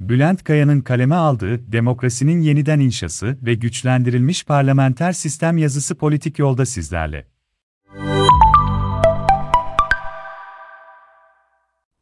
[0.00, 7.26] Bülent Kaya'nın kaleme aldığı Demokrasinin Yeniden İnşası ve Güçlendirilmiş Parlamenter Sistem yazısı politik yolda sizlerle.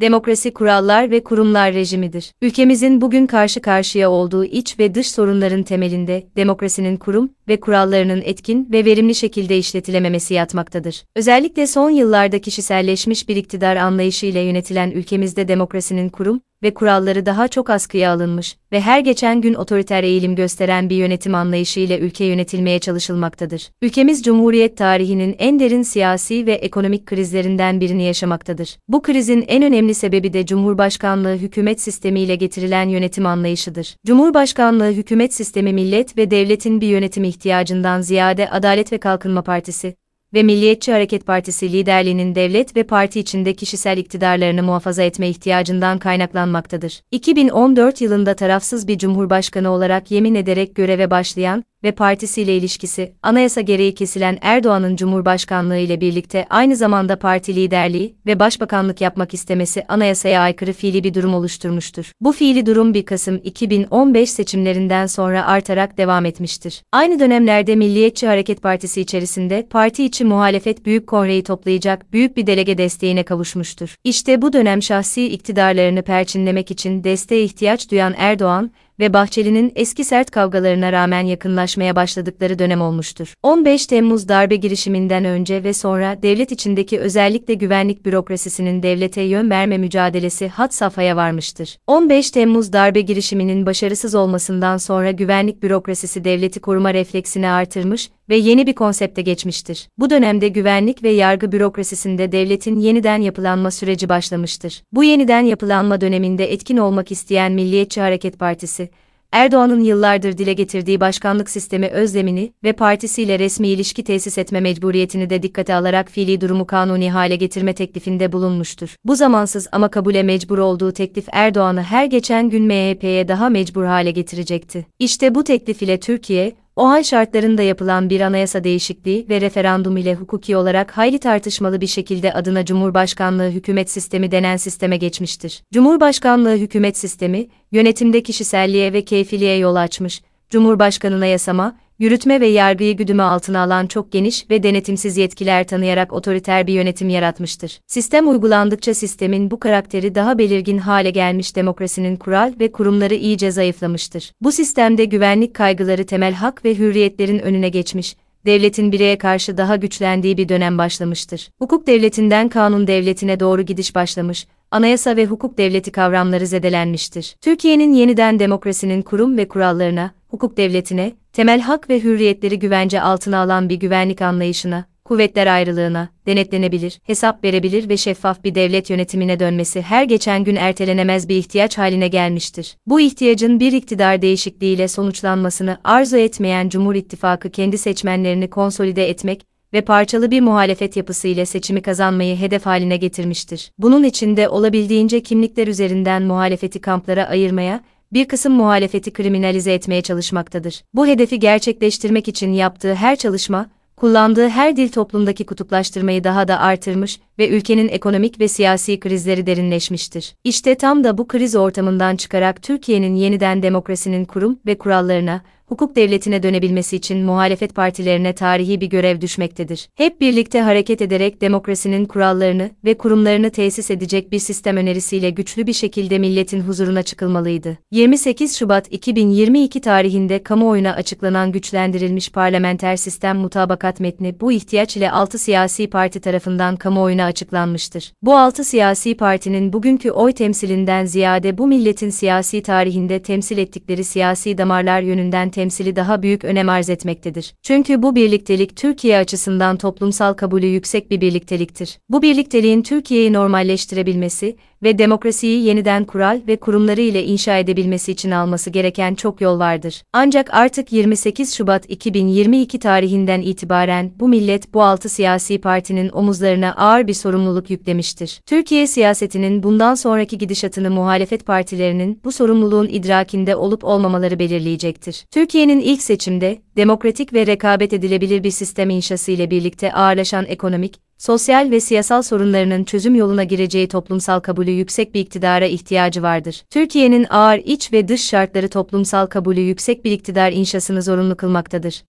[0.00, 2.32] Demokrasi kurallar ve kurumlar rejimidir.
[2.42, 8.68] Ülkemizin bugün karşı karşıya olduğu iç ve dış sorunların temelinde demokrasinin kurum ve kurallarının etkin
[8.72, 11.04] ve verimli şekilde işletilememesi yatmaktadır.
[11.16, 17.48] Özellikle son yıllarda kişiselleşmiş bir iktidar anlayışı ile yönetilen ülkemizde demokrasinin kurum ve kuralları daha
[17.48, 22.24] çok askıya alınmış ve her geçen gün otoriter eğilim gösteren bir yönetim anlayışı ile ülke
[22.24, 23.70] yönetilmeye çalışılmaktadır.
[23.82, 28.76] Ülkemiz Cumhuriyet tarihinin en derin siyasi ve ekonomik krizlerinden birini yaşamaktadır.
[28.88, 33.96] Bu krizin en önemli sebebi de Cumhurbaşkanlığı hükümet sistemiyle getirilen yönetim anlayışıdır.
[34.06, 39.94] Cumhurbaşkanlığı hükümet sistemi millet ve devletin bir yönetim ihtiyacından ziyade Adalet ve Kalkınma Partisi,
[40.34, 47.00] ve Milliyetçi Hareket Partisi liderliğinin devlet ve parti içinde kişisel iktidarlarını muhafaza etme ihtiyacından kaynaklanmaktadır.
[47.10, 53.94] 2014 yılında tarafsız bir cumhurbaşkanı olarak yemin ederek göreve başlayan ve partisiyle ilişkisi, anayasa gereği
[53.94, 60.72] kesilen Erdoğan'ın Cumhurbaşkanlığı ile birlikte aynı zamanda parti liderliği ve başbakanlık yapmak istemesi anayasaya aykırı
[60.72, 62.12] fiili bir durum oluşturmuştur.
[62.20, 66.82] Bu fiili durum 1 Kasım 2015 seçimlerinden sonra artarak devam etmiştir.
[66.92, 72.78] Aynı dönemlerde Milliyetçi Hareket Partisi içerisinde parti içi muhalefet büyük kongreyi toplayacak büyük bir delege
[72.78, 73.94] desteğine kavuşmuştur.
[74.04, 78.70] İşte bu dönem şahsi iktidarlarını perçinlemek için desteğe ihtiyaç duyan Erdoğan,
[79.02, 83.34] ve Bahçeli'nin eski sert kavgalarına rağmen yakınlaşmaya başladıkları dönem olmuştur.
[83.42, 89.78] 15 Temmuz darbe girişiminden önce ve sonra devlet içindeki özellikle güvenlik bürokrasisinin devlete yön verme
[89.78, 91.78] mücadelesi hat safhaya varmıştır.
[91.86, 98.66] 15 Temmuz darbe girişiminin başarısız olmasından sonra güvenlik bürokrasisi devleti koruma refleksini artırmış ve yeni
[98.66, 99.88] bir konsepte geçmiştir.
[99.98, 104.82] Bu dönemde güvenlik ve yargı bürokrasisinde devletin yeniden yapılanma süreci başlamıştır.
[104.92, 108.88] Bu yeniden yapılanma döneminde etkin olmak isteyen Milliyetçi Hareket Partisi,
[109.32, 115.42] Erdoğan'ın yıllardır dile getirdiği başkanlık sistemi özlemini ve partisiyle resmi ilişki tesis etme mecburiyetini de
[115.42, 118.96] dikkate alarak fiili durumu kanuni hale getirme teklifinde bulunmuştur.
[119.04, 124.10] Bu zamansız ama kabule mecbur olduğu teklif Erdoğan'ı her geçen gün MHP'ye daha mecbur hale
[124.10, 124.86] getirecekti.
[124.98, 130.14] İşte bu teklif ile Türkiye, o hal şartlarında yapılan bir anayasa değişikliği ve referandum ile
[130.14, 135.62] hukuki olarak hayli tartışmalı bir şekilde adına Cumhurbaşkanlığı hükümet sistemi denen sisteme geçmiştir.
[135.72, 143.22] Cumhurbaşkanlığı hükümet sistemi, yönetimde kişiselliğe ve keyfiliğe yol açmış, Cumhurbaşkanına yasama, yürütme ve yargıyı güdüme
[143.22, 147.80] altına alan çok geniş ve denetimsiz yetkiler tanıyarak otoriter bir yönetim yaratmıştır.
[147.86, 154.32] Sistem uygulandıkça sistemin bu karakteri daha belirgin hale gelmiş demokrasinin kural ve kurumları iyice zayıflamıştır.
[154.40, 160.36] Bu sistemde güvenlik kaygıları temel hak ve hürriyetlerin önüne geçmiş, devletin bireye karşı daha güçlendiği
[160.36, 161.50] bir dönem başlamıştır.
[161.58, 167.36] Hukuk devletinden kanun devletine doğru gidiş başlamış, anayasa ve hukuk devleti kavramları zedelenmiştir.
[167.40, 173.68] Türkiye'nin yeniden demokrasinin kurum ve kurallarına, hukuk devletine, temel hak ve hürriyetleri güvence altına alan
[173.68, 180.04] bir güvenlik anlayışına, kuvvetler ayrılığına, denetlenebilir, hesap verebilir ve şeffaf bir devlet yönetimine dönmesi her
[180.04, 182.76] geçen gün ertelenemez bir ihtiyaç haline gelmiştir.
[182.86, 189.80] Bu ihtiyacın bir iktidar değişikliğiyle sonuçlanmasını arzu etmeyen Cumhur İttifakı kendi seçmenlerini konsolide etmek ve
[189.80, 193.72] parçalı bir muhalefet yapısı ile seçimi kazanmayı hedef haline getirmiştir.
[193.78, 197.80] Bunun için de olabildiğince kimlikler üzerinden muhalefeti kamplara ayırmaya
[198.12, 200.82] bir kısım muhalefeti kriminalize etmeye çalışmaktadır.
[200.94, 207.20] Bu hedefi gerçekleştirmek için yaptığı her çalışma, kullandığı her dil toplumdaki kutuplaştırmayı daha da artırmış
[207.38, 210.34] ve ülkenin ekonomik ve siyasi krizleri derinleşmiştir.
[210.44, 216.42] İşte tam da bu kriz ortamından çıkarak Türkiye'nin yeniden demokrasinin kurum ve kurallarına, hukuk devletine
[216.42, 219.88] dönebilmesi için muhalefet partilerine tarihi bir görev düşmektedir.
[219.94, 225.72] Hep birlikte hareket ederek demokrasinin kurallarını ve kurumlarını tesis edecek bir sistem önerisiyle güçlü bir
[225.72, 227.78] şekilde milletin huzuruna çıkılmalıydı.
[227.90, 235.38] 28 Şubat 2022 tarihinde kamuoyuna açıklanan güçlendirilmiş parlamenter sistem mutabakat metni bu ihtiyaç ile 6
[235.38, 238.12] siyasi parti tarafından kamuoyuna açıklanmıştır.
[238.22, 244.58] Bu 6 siyasi partinin bugünkü oy temsilinden ziyade bu milletin siyasi tarihinde temsil ettikleri siyasi
[244.58, 247.54] damarlar yönünden temsil temsili daha büyük önem arz etmektedir.
[247.62, 251.98] Çünkü bu birliktelik Türkiye açısından toplumsal kabulü yüksek bir birlikteliktir.
[252.08, 258.70] Bu birlikteliğin Türkiye'yi normalleştirebilmesi ve demokrasiyi yeniden kural ve kurumları ile inşa edebilmesi için alması
[258.70, 260.02] gereken çok yol vardır.
[260.12, 267.06] Ancak artık 28 Şubat 2022 tarihinden itibaren bu millet bu altı siyasi partinin omuzlarına ağır
[267.06, 268.40] bir sorumluluk yüklemiştir.
[268.46, 275.24] Türkiye siyasetinin bundan sonraki gidişatını muhalefet partilerinin bu sorumluluğun idrakinde olup olmamaları belirleyecektir.
[275.52, 281.70] Türkiye'nin ilk seçimde demokratik ve rekabet edilebilir bir sistem inşası ile birlikte ağırlaşan ekonomik, sosyal
[281.70, 286.64] ve siyasal sorunlarının çözüm yoluna gireceği toplumsal kabulü yüksek bir iktidara ihtiyacı vardır.
[286.70, 292.02] Türkiye'nin ağır iç ve dış şartları toplumsal kabulü yüksek bir iktidar inşasını zorunlu kılmaktadır.